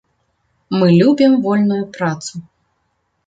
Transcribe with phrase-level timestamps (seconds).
[0.77, 2.33] Мы любім вольную працу.